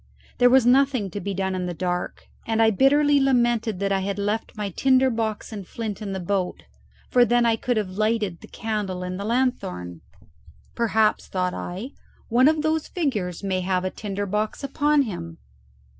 [0.39, 3.99] There was nothing to be done in the dark, and I bitterly lamented that I
[3.99, 6.63] had left my tinder box and flint in the boat,
[7.11, 10.01] for then I could have lighted the candle in the lanthorn.
[10.73, 11.91] "Perhaps," thought I,
[12.29, 15.37] "one of those figures may have a tinder box upon him."